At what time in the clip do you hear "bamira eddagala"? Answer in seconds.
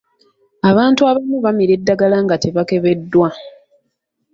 1.45-2.17